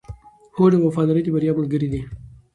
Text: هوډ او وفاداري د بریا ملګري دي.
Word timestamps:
هوډ 0.55 0.71
او 0.75 0.81
وفاداري 0.87 1.21
د 1.23 1.27
بریا 1.35 1.51
ملګري 1.57 1.87
دي. 1.93 2.01